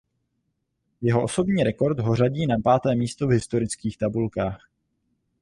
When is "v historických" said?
3.27-3.97